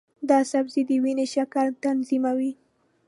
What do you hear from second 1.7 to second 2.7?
تنظیموي.